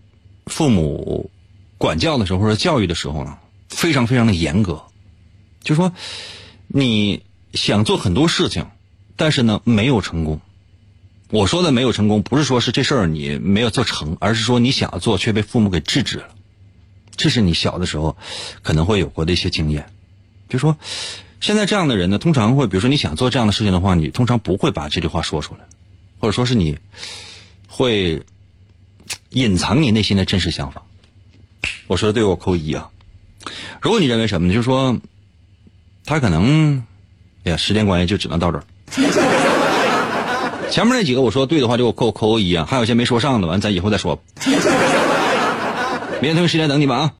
[0.46, 1.30] 父母
[1.78, 3.38] 管教的时候或者教育的时候呢，
[3.70, 4.82] 非常非常的严格，
[5.62, 5.94] 就说
[6.68, 7.22] 你
[7.54, 8.66] 想做很多事情，
[9.16, 10.42] 但是呢没有成功。
[11.30, 16.28] 我说的没有成功，不是说是这事儿你没有做成，而是说你想要做却被父母给制止了。
[17.16, 18.18] 这是你小的时候
[18.62, 19.90] 可能会有过的一些经验。
[20.50, 20.76] 就说
[21.40, 25.60] 现在这样的人呢，通常会，比如说你想做这样的事情的话，你通常不会把这句话说出来，
[26.20, 26.78] 或者说是你
[27.68, 28.22] 会。
[29.30, 30.82] 隐藏你内心的真实想法，
[31.88, 32.88] 我说的对我扣一啊。
[33.80, 34.54] 如果你认为什么呢？
[34.54, 34.96] 就是说，
[36.06, 36.84] 他可能，
[37.42, 38.64] 哎呀，时间关系就只能到这儿。
[40.70, 44.22] 前面那几个我说对的话就给我扣扣一啊，还有些没说上的，完咱以后再说。
[46.20, 47.12] 明天同一时间等你们啊。